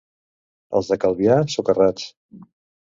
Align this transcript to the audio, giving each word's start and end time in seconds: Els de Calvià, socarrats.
Els 0.79 0.89
de 0.93 0.99
Calvià, 1.05 1.39
socarrats. 1.57 2.11